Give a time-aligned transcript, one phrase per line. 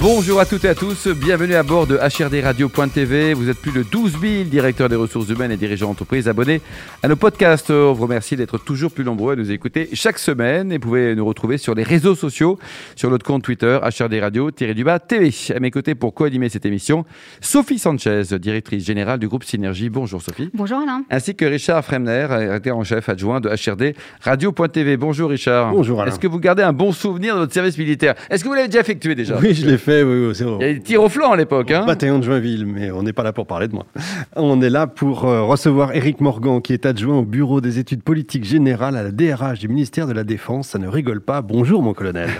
[0.00, 3.34] Bonjour à toutes et à tous, bienvenue à bord de HRDRadio.tv.
[3.34, 6.60] Vous êtes plus de 12 000 directeurs des ressources humaines et dirigeants d'entreprise abonnés
[7.02, 7.70] à nos podcasts.
[7.70, 11.16] On vous remercie d'être toujours plus nombreux à nous écouter chaque semaine et vous pouvez
[11.16, 12.60] nous retrouver sur les réseaux sociaux,
[12.94, 15.34] sur notre compte Twitter HRDRadio-du-bas TV.
[15.52, 17.04] À mes côtés pour co-animer cette émission,
[17.40, 19.88] Sophie Sanchez, directrice générale du groupe Synergie.
[19.90, 20.48] Bonjour Sophie.
[20.54, 21.02] Bonjour Alain.
[21.10, 24.96] Ainsi que Richard Fremner, rédacteur en chef adjoint de HRD Radio.tv.
[24.96, 25.72] Bonjour Richard.
[25.72, 26.12] Bonjour Alain.
[26.12, 28.14] Est-ce que vous gardez un bon souvenir de votre service militaire?
[28.30, 29.36] Est-ce que vous l'avez déjà effectué déjà?
[29.40, 31.36] Oui, je l'ai fait oui, oui, c'est Il y a des tirs au flanc à
[31.36, 31.70] l'époque.
[31.70, 33.86] Hein bataillon de Joinville, mais on n'est pas là pour parler de moi.
[34.36, 38.02] On est là pour euh, recevoir Éric Morgan, qui est adjoint au Bureau des études
[38.02, 40.68] politiques générales à la DRH du ministère de la Défense.
[40.68, 41.42] Ça ne rigole pas.
[41.42, 42.30] Bonjour, mon colonel.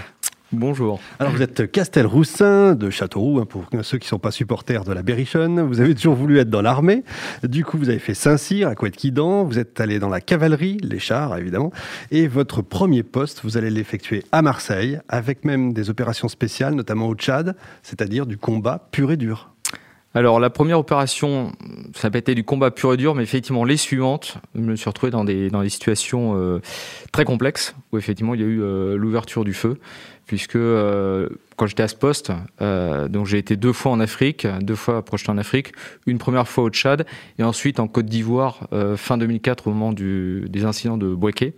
[0.52, 0.98] Bonjour.
[1.18, 4.94] Alors vous êtes Castelroussin de Châteauroux, hein, pour ceux qui ne sont pas supporters de
[4.94, 5.60] la Berrichonne.
[5.60, 7.04] Vous avez toujours voulu être dans l'armée.
[7.42, 9.44] Du coup, vous avez fait Saint-Cyr, à Couette-Quidan.
[9.44, 11.70] Vous êtes allé dans la cavalerie, les chars évidemment.
[12.10, 17.08] Et votre premier poste, vous allez l'effectuer à Marseille, avec même des opérations spéciales, notamment
[17.08, 19.50] au Tchad, c'est-à-dire du combat pur et dur.
[20.18, 21.52] Alors la première opération,
[21.94, 24.88] ça pas été du combat pur et dur, mais effectivement les suivantes, je me suis
[24.88, 26.58] retrouvé dans des, dans des situations euh,
[27.12, 29.78] très complexes, où effectivement il y a eu euh, l'ouverture du feu,
[30.26, 34.74] puisque euh, quand j'étais à ce poste, donc j'ai été deux fois en Afrique, deux
[34.74, 35.70] fois projeté en Afrique,
[36.08, 37.06] une première fois au Tchad,
[37.38, 41.54] et ensuite en Côte d'Ivoire, fin 2004 au moment des incidents de Bouaké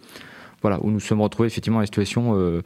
[0.62, 2.62] voilà, où nous sommes retrouvés effectivement dans une situation euh,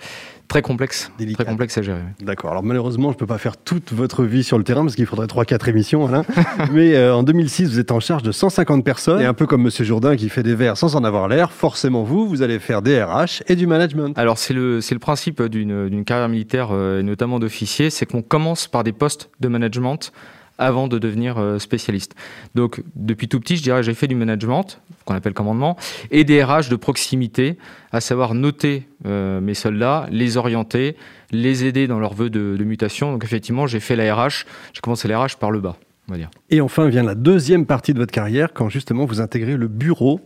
[0.49, 2.01] très complexe, très complexe à gérer.
[2.21, 2.51] D'accord.
[2.51, 5.07] Alors malheureusement, je ne peux pas faire toute votre vie sur le terrain parce qu'il
[5.07, 6.25] faudrait 3-4 émissions, Alain.
[6.73, 9.21] Mais euh, en 2006, vous êtes en charge de 150 personnes.
[9.21, 12.03] Et un peu comme Monsieur Jourdain qui fait des verres sans en avoir l'air, forcément
[12.03, 14.19] vous, vous allez faire des RH et du management.
[14.19, 18.23] Alors c'est le, c'est le principe d'une carrière militaire, euh, et notamment d'officier, c'est qu'on
[18.23, 20.13] commence par des postes de management
[20.59, 22.15] avant de devenir euh, spécialiste.
[22.55, 25.77] Donc, depuis tout petit, je dirais, j'ai fait du management, qu'on appelle commandement,
[26.11, 27.59] et des RH de proximité,
[27.93, 30.97] à savoir noter euh, mes soldats, les orienter,
[31.31, 33.13] les aider dans leurs vœux de, mutation.
[33.13, 35.77] Donc, effectivement, j'ai fait la RH, j'ai commencé la RH par le bas,
[36.09, 36.31] on va dire.
[36.51, 40.21] Et enfin vient la deuxième partie de votre carrière, quand justement vous intégrez le bureau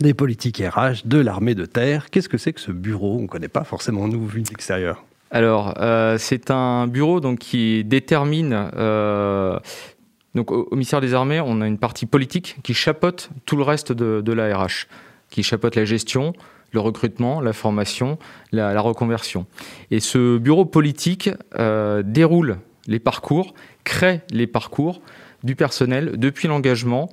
[0.00, 2.10] des politiques RH de l'armée de terre.
[2.10, 3.18] Qu'est-ce que c'est que ce bureau?
[3.18, 5.04] On ne connaît pas forcément, nous, vu de l'extérieur.
[5.34, 8.70] Alors, euh, c'est un bureau qui détermine.
[8.76, 9.58] Euh,
[10.36, 13.90] donc, au, ministère des Armées, on a une partie politique qui chapeaute tout le reste
[13.90, 14.64] de, de la
[15.30, 16.34] qui chapeaute la gestion,
[16.70, 18.16] le recrutement, la formation,
[18.52, 19.46] la, reconversion.
[19.90, 21.28] Et ce bureau politique
[21.58, 25.00] euh, déroule les parcours, crée les parcours
[25.42, 27.08] du personnel depuis l'engagement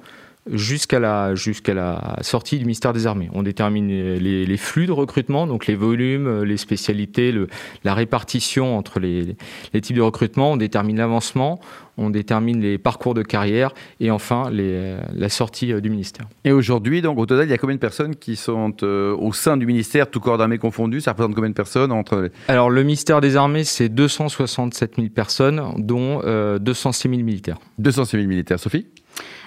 [0.50, 3.30] jusqu'à la, jusqu'à la sortie du ministère des Armées.
[3.34, 7.48] On détermine les, les, flux de recrutement, donc les volumes, les spécialités, le,
[7.84, 9.36] la répartition entre les,
[9.74, 11.60] les, types de recrutement, on détermine l'avancement,
[11.98, 16.26] on détermine les parcours de carrière et enfin les, la sortie euh, du ministère.
[16.44, 19.34] Et aujourd'hui, donc au total, il y a combien de personnes qui sont euh, au
[19.34, 22.84] sein du ministère, tout corps d'armée confondu Ça représente combien de personnes entre Alors le
[22.84, 27.58] ministère des Armées, c'est 267 000 personnes, dont euh, 206 000 militaires.
[27.78, 28.60] 206 000 militaires.
[28.60, 28.88] Sophie?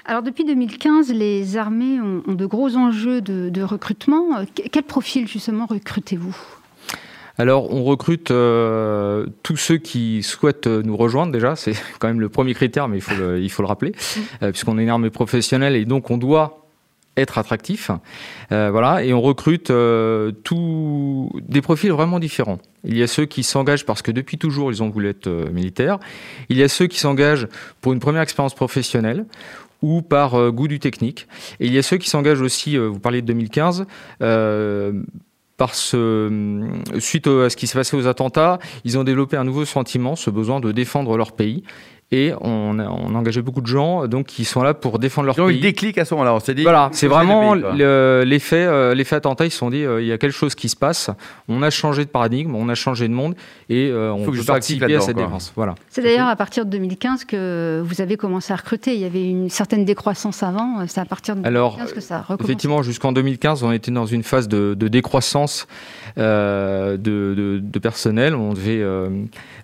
[0.06, 4.44] Alors depuis 2015, les armées ont, de gros enjeux de, recrutement.
[4.70, 6.36] Quel profil justement recrutez-vous?
[7.36, 11.56] Alors, on recrute euh, tous ceux qui souhaitent nous rejoindre déjà.
[11.56, 13.92] C'est quand même le premier critère, mais il faut le, il faut le rappeler,
[14.42, 16.63] euh, puisqu'on est une armée professionnelle et donc on doit
[17.16, 17.90] être attractif.
[18.52, 19.72] Euh, voilà, et on recrute
[20.44, 22.58] tous des profils vraiment différents.
[22.84, 25.98] Il y a ceux qui s'engagent parce que depuis toujours ils ont voulu être militaires.
[26.48, 27.48] Il y a ceux qui s'engagent
[27.80, 29.26] pour une première expérience professionnelle
[29.84, 31.28] ou par euh, goût du technique.
[31.60, 33.84] Et il y a ceux qui s'engagent aussi, euh, vous parliez de 2015,
[34.22, 35.02] euh,
[35.58, 39.66] parce ce, suite à ce qui s'est passé aux attentats, ils ont développé un nouveau
[39.66, 41.64] sentiment, ce besoin de défendre leur pays.
[42.12, 45.26] Et on a, on a, engagé beaucoup de gens donc qui sont là pour défendre
[45.26, 45.60] leur Ils ont pays.
[45.60, 46.38] déclic à ce moment-là.
[46.54, 46.62] dit.
[46.62, 49.46] Voilà, c'est vraiment l'effet euh, l'effet attentat.
[49.46, 51.10] Ils se sont dit euh, il y a quelque chose qui se passe.
[51.48, 53.34] On a changé de paradigme, on a changé de monde
[53.68, 55.52] et euh, on Faut peut participer à cette défense.
[55.56, 55.74] Voilà.
[55.88, 58.94] C'est d'ailleurs à partir de 2015 que vous avez commencé à recruter.
[58.94, 60.86] Il y avait une certaine décroissance avant.
[60.86, 62.44] C'est à partir de 2015 Alors, que ça a recommencé.
[62.44, 65.66] Effectivement, jusqu'en 2015, on était dans une phase de, de décroissance
[66.16, 68.34] de, de, de, personnel.
[68.34, 68.84] On devait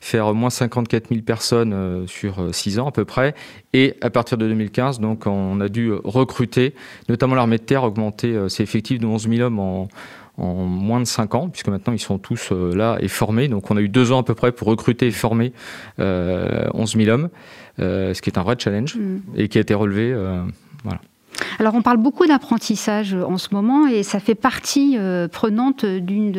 [0.01, 3.35] faire moins 54 000 personnes sur 6 ans à peu près.
[3.73, 6.75] Et à partir de 2015, donc, on a dû recruter,
[7.09, 9.89] notamment l'armée de terre, augmenter euh, ses effectifs de 11 000 hommes en,
[10.39, 13.49] moins de 5 ans, puisque maintenant ils sont tous euh, là et formés.
[13.49, 15.53] Donc on a eu deux ans à peu près pour recruter et former
[15.99, 17.29] 11 000 hommes,
[17.79, 19.19] euh, ce qui est un vrai challenge mm.
[19.37, 20.15] et qui a été relevé.
[20.83, 21.01] voilà.
[21.61, 24.97] Alors on parle beaucoup d'apprentissage en ce moment et ça fait partie
[25.31, 26.33] prenante d'une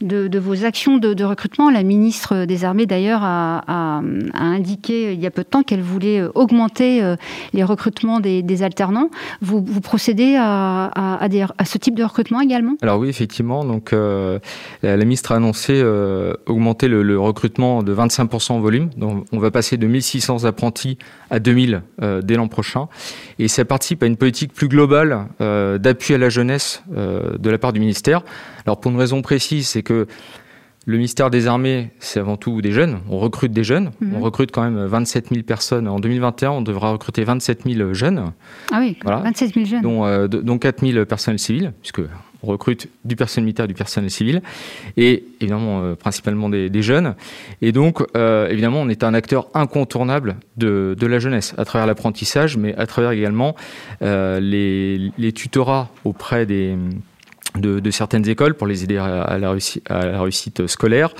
[0.00, 1.70] de, vos actions de, recrutement.
[1.70, 4.02] La ministre des Armées d'ailleurs a,
[4.34, 7.14] indiqué il y a peu de temps qu'elle voulait augmenter
[7.52, 9.10] les recrutements des, alternants.
[9.40, 12.74] Vous, procédez à, à, ce type de recrutement également?
[12.82, 13.64] Alors oui, effectivement.
[13.64, 15.80] Donc la ministre a annoncé
[16.46, 18.90] augmenter le, recrutement de 25% en volume.
[18.96, 20.98] Donc on va passer de 1600 apprentis
[21.30, 22.88] à 2000 euh, dès l'an prochain.
[23.38, 27.50] Et ça participe à une politique plus globale euh, d'appui à la jeunesse euh, de
[27.50, 28.22] la part du ministère.
[28.66, 30.06] Alors pour une raison précise, c'est que
[30.86, 33.00] le ministère des Armées, c'est avant tout des jeunes.
[33.10, 33.90] On recrute des jeunes.
[34.00, 34.14] Mhm.
[34.16, 35.86] On recrute quand même 27 000 personnes.
[35.86, 38.32] En 2021, on devra recruter 27 000 jeunes.
[38.72, 39.18] Ah oui, voilà.
[39.18, 39.82] 27 000 jeunes.
[39.82, 42.00] Dont, dont 4 000 personnels civils, puisque
[42.42, 44.42] on recrute du personnel militaire, du personnel civil,
[44.96, 47.14] et évidemment euh, principalement des, jeunes.
[47.62, 52.56] Et donc, euh, évidemment, on est un acteur incontournable de, la jeunesse, à travers l'apprentissage,
[52.56, 53.56] mais à travers également
[54.02, 56.76] euh, les, tutorats auprès de,
[57.90, 59.50] certaines écoles pour les aider à la,
[60.20, 61.14] réussite, scolaire,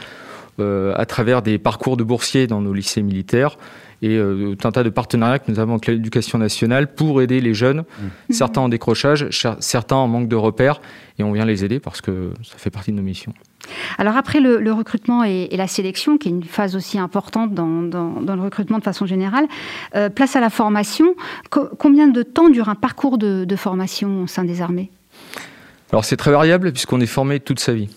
[0.61, 3.57] à travers des parcours de boursiers dans nos lycées militaires
[4.03, 7.41] et euh, tout un tas de partenariats que nous avons avec l'éducation nationale pour aider
[7.41, 8.33] les jeunes, mmh.
[8.33, 9.27] certains en décrochage,
[9.61, 10.81] certains en manque de repères,
[11.19, 13.35] et on vient les aider parce que ça fait partie de nos missions.
[13.99, 18.43] Alors après le, recrutement et, la sélection, qui est une phase aussi importante dans, le
[18.43, 19.47] recrutement de façon générale,
[19.95, 21.15] euh, place à la formation.
[21.51, 24.91] combien de temps dure un parcours de, de formation au sein des armées?
[25.91, 27.89] Alors c'est très variable puisqu'on est formé toute sa vie.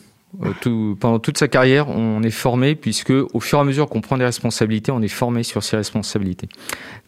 [0.44, 4.01] Euh, pendant toute sa carrière, on est formé, puisque au fur et à mesure qu'on
[4.01, 6.48] prend des responsabilités, on est formé sur ses responsabilités.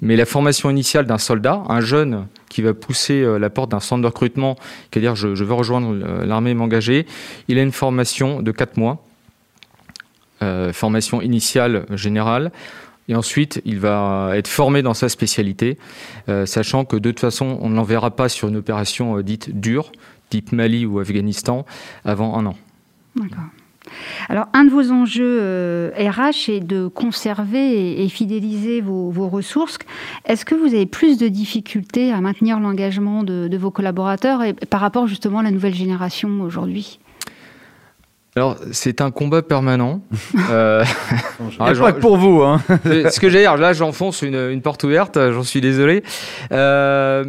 [0.02, 3.80] Mais la formation initiale d'un soldat, un jeune qui va pousser euh, la porte d'un
[3.80, 4.56] centre de recrutement,
[4.92, 5.94] qui va dire je, veux rejoindre
[6.25, 7.06] l'armée et m'engager,
[7.48, 9.04] il a une formation de 4 mois,
[10.42, 12.52] euh, formation initiale générale.
[13.10, 15.78] Et ensuite, il va être formé dans sa spécialité,
[16.46, 19.92] sachant que de toute façon, on ne l'enverra pas sur une opération dite dure,
[20.30, 21.66] type Mali ou Afghanistan,
[22.06, 22.56] avant un an.
[23.15, 23.45] D'accord.
[24.30, 29.77] Alors, un de vos enjeux RH euh, est de conserver et, fidéliser vos, ressources.
[30.25, 34.80] Est-ce que vous avez plus de difficultés à maintenir l'engagement de, vos collaborateurs et, par
[34.80, 37.00] rapport justement à la nouvelle génération aujourd'hui?
[38.36, 40.01] Alors, c'est un combat permanent.
[40.50, 40.83] euh,
[41.60, 42.42] pas que pour vous.
[42.42, 42.62] Hein.
[42.86, 46.04] ce que j'ai dire, là, j'enfonce une, une, porte ouverte, j'en suis désolé.
[46.51, 47.25] Euh,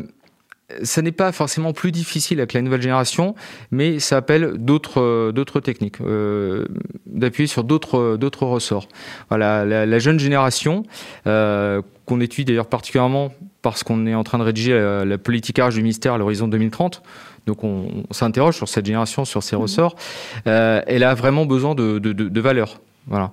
[0.83, 3.35] ça n'est pas forcément plus difficile avec la nouvelle génération,
[3.71, 6.67] mais ça appelle d'autres euh, d'autres techniques, euh,
[7.07, 8.89] d'appuyer sur d'autres d'autres ressorts.
[9.29, 10.85] Voilà, la, jeune génération
[11.27, 13.33] euh, qu'on étudie d'ailleurs particulièrement
[13.63, 17.03] parce qu'on est en train de rédiger la, politique âge du ministère à l'horizon 2030.
[17.47, 19.61] Donc on, s'interroge sur cette génération, sur ses mmh.
[19.61, 19.97] ressorts.
[20.45, 23.33] elle a vraiment besoin de, de, de valeurs, voilà,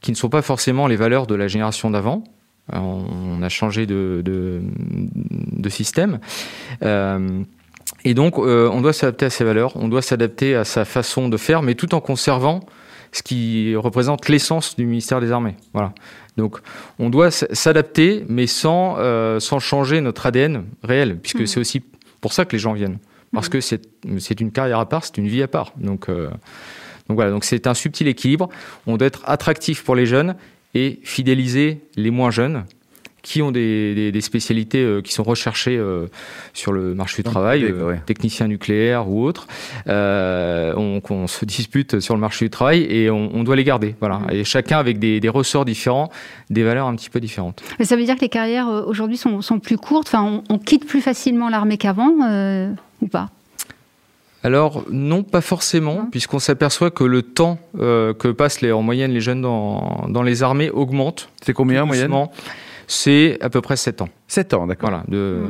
[0.00, 2.22] qui ne sont pas forcément les valeurs de la génération d'avant
[2.70, 4.62] on a changé de,
[5.68, 6.20] système.
[6.82, 7.42] Euh,
[8.04, 11.28] et donc, euh, on doit s'adapter à ses valeurs, on doit s'adapter à sa façon
[11.28, 12.60] de faire, mais tout en conservant
[13.12, 15.56] ce qui représente l'essence du ministère des Armées.
[15.74, 15.92] Voilà.
[16.36, 16.58] Donc,
[16.98, 21.46] on doit s'adapter, mais sans, euh, sans changer notre ADN réel, puisque mmh.
[21.46, 21.82] c'est aussi
[22.20, 22.98] pour ça que les gens viennent.
[23.32, 23.50] Parce mmh.
[23.50, 23.60] que
[24.18, 25.72] c'est une carrière à part, c'est une vie à part.
[25.76, 28.48] Donc, donc voilà, donc c'est un subtil équilibre.
[28.86, 30.34] On doit être attractif pour les jeunes
[30.74, 32.64] et fidéliser les moins jeunes
[33.22, 36.06] qui ont des, spécialités euh, qui sont recherchées euh,
[36.52, 39.46] sur le marché du travail, euh, technicien nucléaire ou autre.
[39.86, 43.94] on, se dispute sur le marché du travail et on, doit les garder.
[44.00, 44.16] Voilà.
[44.16, 44.30] Mmh.
[44.32, 46.10] Et chacun avec des, ressorts différents,
[46.50, 47.62] des valeurs un petit peu différentes.
[47.78, 50.08] Mais ça veut dire que les carrières aujourd'hui sont, sont, plus courtes.
[50.08, 52.12] Enfin, on, quitte plus facilement l'armée qu'avant
[53.00, 53.30] ou pas?
[54.42, 59.12] Alors non, pas forcément, puisqu'on s'aperçoit que le temps euh, que passent les, en moyenne
[59.12, 61.28] les jeunes dans, dans les armées augmente.
[61.42, 62.12] C'est combien en moyenne
[62.88, 64.08] C'est à peu près 7 ans.
[64.26, 64.90] 7 ans, d'accord.
[64.90, 65.42] Voilà, de,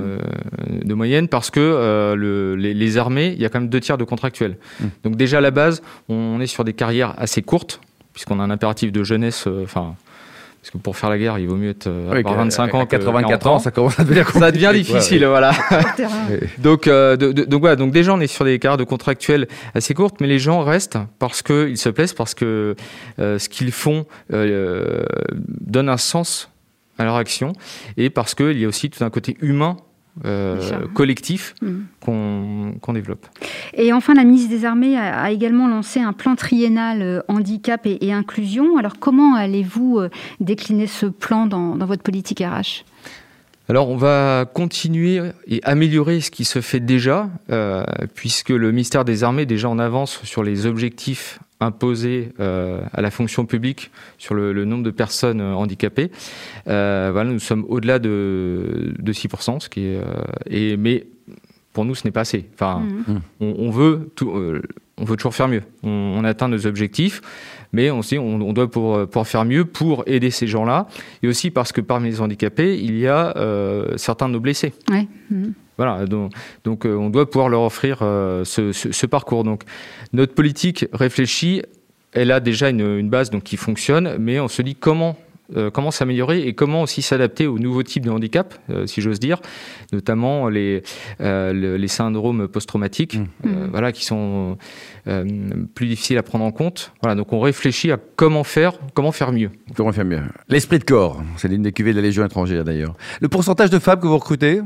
[0.79, 0.85] mmh.
[0.85, 3.97] de, moyenne, parce que euh, le, les, armées, il y a quand même deux tiers
[3.97, 4.59] de contractuels.
[4.81, 4.85] Mmh.
[5.05, 7.81] Donc déjà à la base, on est sur des carrières assez courtes,
[8.13, 9.95] puisqu'on a un impératif de jeunesse, euh, enfin...
[10.63, 13.47] Parce que pour faire la guerre, il vaut mieux être euh, avoir 25 ans, 84
[13.49, 15.51] ans, ça commence à devenir Ça devient difficile, voilà.
[16.59, 20.21] donc, euh, donc voilà, donc déjà on est sur des carrières de contractuels assez courtes,
[20.21, 22.77] mais les gens restent parce qu'ils se plaisent, parce que
[23.19, 26.49] euh, ce qu'ils font donne un sens
[26.97, 27.55] à leur action,
[27.97, 29.79] et parce qu'il y a aussi tout un côté humain
[30.27, 31.81] euh, collectif mm.
[32.01, 33.27] qu'on développe.
[33.73, 38.13] Et enfin, la ministre des Armées a, également lancé un plan triennal euh, handicap et,
[38.13, 38.77] inclusion.
[38.77, 42.85] Alors, comment allez-vous euh, décliner ce plan dans, votre politique RH
[43.69, 47.31] alors on va continuer et améliorer ce qui se fait déjà,
[48.15, 53.01] puisque le ministère des Armées est déjà en avance sur les objectifs imposé euh, à
[53.03, 56.11] la fonction publique sur le, nombre de personnes euh, handicapées.
[56.69, 60.01] Euh, voilà, nous sommes au-delà de, de, 6%, ce qui est,
[60.49, 61.07] et, mais
[61.73, 62.47] pour nous, ce n'est pas assez.
[62.55, 63.21] Enfin, Mhm.
[63.41, 64.63] on, on veut tout, euh,
[64.99, 65.63] on veut toujours faire mieux.
[65.83, 65.89] On,
[66.19, 67.23] on atteint nos objectifs,
[67.73, 70.87] mais on sait on, on doit pouvoir, pouvoir faire mieux pour aider ces gens-là,
[71.23, 74.75] et aussi parce que parmi les handicapés, il y a euh, certains de nos blessés.
[74.91, 75.07] Ouais.
[75.31, 75.55] Mhm.
[75.79, 76.33] Voilà, donc,
[76.65, 79.43] donc, euh, on doit pouvoir leur offrir euh, ce, ce- ce parcours.
[79.45, 79.63] Donc
[80.13, 81.63] notre politique réfléchie,
[82.13, 85.17] elle a déjà une, une base donc, qui fonctionne, mais on se dit comment,
[85.57, 89.19] euh, comment s'améliorer et comment aussi s'adapter aux nouveaux types de handicap, euh, si j'ose
[89.19, 89.41] dire,
[89.93, 90.83] notamment les,
[91.23, 93.25] euh, le- les syndromes post-traumatiques, Mmh.
[93.47, 93.71] euh, Mhm.
[93.71, 94.59] voilà, qui sont
[95.09, 95.25] euh,
[95.75, 96.93] plus difficiles à prendre en compte.
[97.03, 99.51] Voilà, donc on réfléchit à comment faire, comment faire mieux.
[99.75, 100.21] Comment faire mieux?
[100.49, 102.95] L'esprit de corps, c'est l'une des cuvées de la Légion étrangère d'ailleurs.
[103.23, 104.61] Le pourcentage de femmes que vous recrutez?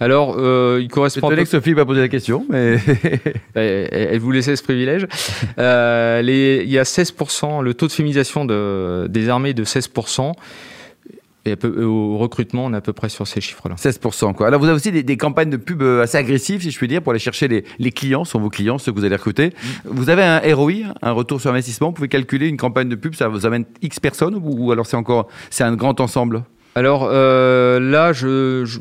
[0.00, 2.78] Alors, euh, il correspond peu que Sophie m'a posé la question, mais
[3.54, 5.06] Elle, elle vous laissait ce privilège.
[5.58, 9.64] Euh, les- il y a 16%, le taux de féminisation de, des armées est de
[9.64, 10.32] 16%.
[11.44, 13.74] Et peu- au recrutement, on est à peu près sur ces chiffres-là.
[13.76, 14.34] 16%.
[14.34, 14.46] Quoi.
[14.46, 16.86] Alors vous avez aussi des, des campagnes de pub euh, assez agressives, si je puis
[16.88, 19.52] dire, pour aller chercher les, les clients, sont vos clients, ceux que vous allez recruter.
[19.84, 23.14] Vous avez un ROI, un retour sur investissement, vous pouvez calculer une campagne de pub,
[23.14, 26.44] ça vous amène X personnes ou, ou alors c'est encore c'est un grand ensemble?
[26.74, 28.78] Alors euh, là, je, je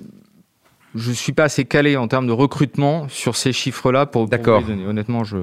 [0.98, 4.62] je suis pas assez calé en termes de recrutement sur ces chiffres-là pour, D'accord.
[4.62, 4.86] les donner.
[4.86, 5.38] Honnêtement, je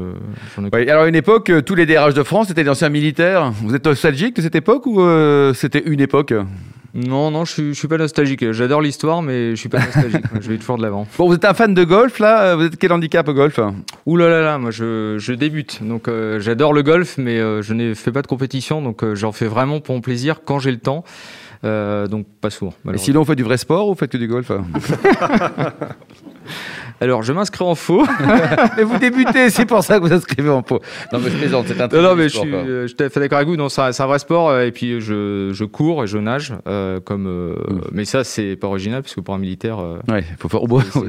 [0.57, 2.71] j'en ai Oui, alors à une époque, euh, tous les DRH de France étaient des
[2.71, 3.53] anciens militaires.
[3.63, 6.35] Vous êtes nostalgique de cette époque ou euh, c'était une époque?
[6.95, 8.53] Non, non, je suis, je suis pas nostalgique.
[8.53, 10.23] J'adore l'histoire, mais je suis pas nostalgique.
[10.41, 11.09] je vais toujours de l'avant.
[11.19, 13.59] Bon, vous êtes un fan de golf là euh, Vous êtes quel handicap au golf?
[14.07, 15.83] Ouh là là là, moi je, je débute.
[15.83, 19.17] Donc euh, j'adore le golf, mais euh, je n'ai fait pas de compétition, donc euh,
[19.17, 21.03] j'en fais vraiment pour mon plaisir quand j'ai le temps.
[21.65, 22.75] Euh, donc pas souvent.
[22.93, 24.51] Et sinon, vous faites du vrai sport ou vous faites que du golf
[27.01, 28.07] Alors je m'inscris en faux.
[28.77, 30.81] Mais vous débutez, c'est pour ça que vous inscrivez en pot.
[31.13, 33.09] Non, mais je plaisante, c'est un non, non, mais sport, euh, je suis tout à
[33.11, 33.57] fait d'accord avec vous.
[33.57, 34.49] Non, c'est un, vrai sport.
[34.51, 37.27] euh, Et puis je, je cours et je nage, euh, comme.
[37.27, 37.81] euh, Mm.
[37.93, 40.61] Mais ça c'est pas original parce que pour un militaire, euh, Ouais, faut faire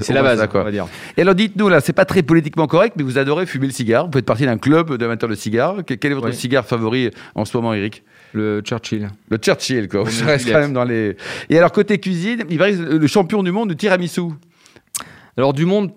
[0.01, 0.62] c'est- la base, ça, quoi.
[0.62, 0.86] on va dire.
[1.18, 4.06] Et alors dites-nous là, c'est pas très politiquement correct, mais vous adorez fumer le cigare.
[4.08, 5.77] Vous faites partie d'un club d'amateurs de cigares.
[5.86, 6.34] Que- Quel est votre Ouais.
[6.34, 8.04] cigare favori en ce moment, Eric?
[8.34, 9.10] Le Churchill.
[9.30, 10.04] Le Churchill, quoi.
[10.10, 11.15] Ça reste quand même dans les.
[11.50, 14.22] Et alors côté cuisine, il le le champion du monde du tiramisu.
[15.38, 15.92] Alors du monde.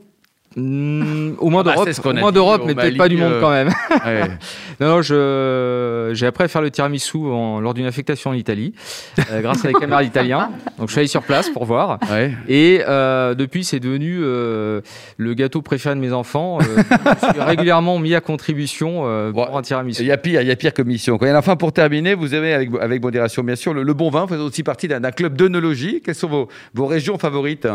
[0.57, 3.41] mm, au moins Ah bah, d'Europe, au moins d'Europe, mais peut-être pas du monde euh,
[3.41, 3.69] quand même.
[4.05, 4.23] Ouais.
[4.81, 8.75] Non, non, je, j'ai appris à faire le tiramisu en- lors d'une affectation en Italie,
[9.33, 10.51] euh, grâce à des camarades italiens.
[10.79, 11.99] Donc je suis allé sur place pour voir.
[12.09, 12.33] Ouais.
[12.47, 14.83] Et euh, depuis, c'est devenu le
[15.35, 16.61] gâteau préféré de mes enfants.
[16.61, 19.03] Je suis régulièrement mis à contribution
[19.33, 20.05] Bon, pour un Il tiramisu.
[20.05, 21.19] y a pire, il y a pire comme mission.
[21.25, 24.23] Et enfin, pour terminer, vous avez, avec, avec modération bien sûr, le, le bon vin.
[24.27, 26.01] Vous faites aussi partie d'un d'un club d'œnologie.
[26.05, 27.67] Quelles sont vos, vos régions favorites?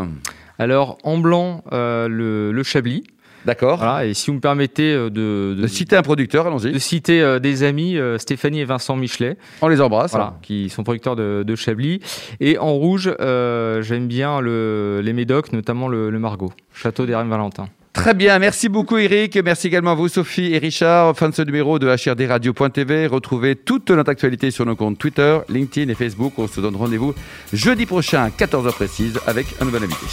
[0.60, 3.04] Alors, en blanc, euh, le, le Chablis.
[3.46, 6.72] D'accord Voilà, et si vous me permettez euh, de, de, De citer un producteur, allons-y.
[6.72, 10.12] de citer euh, des amis, euh, Stéphanie et Vincent Michelet, On les embrasse.
[10.12, 12.00] voilà, qui sont producteurs de, de Chablis.
[12.40, 17.30] Et en rouge, j'aime bien le, les médocs, notamment le, le Margot, Château des Reines
[17.30, 17.68] Valentin.
[18.04, 21.42] Très bien, merci beaucoup Eric, merci également à vous Sophie et Richard, fin de ce
[21.42, 23.08] numéro de HRDRadio.tv.
[23.08, 26.34] Retrouvez toute notre actualité sur nos comptes Twitter, LinkedIn et Facebook.
[26.38, 27.16] On se donne rendez-vous
[27.54, 30.06] jeudi prochain à 14h précise avec un nouvel invité.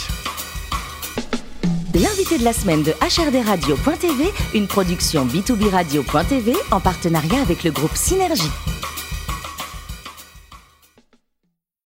[1.93, 4.23] L'invité de la semaine de HRDRadio.tv,
[4.55, 8.51] une production B2B Radio.tv en partenariat avec le groupe Synergie.